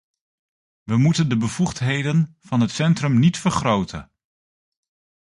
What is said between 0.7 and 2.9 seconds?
We moeten de bevoegdheden van het